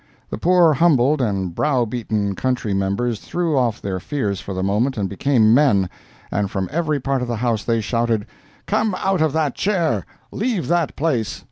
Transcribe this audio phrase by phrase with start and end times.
[0.31, 4.97] ]The poor humbled and brow beaten country members threw off their fears for the moment
[4.97, 5.91] and became men;
[6.31, 8.25] and from every part of the house they shouted:
[8.65, 10.07] "Come out of that chair!
[10.31, 11.39] leave that place!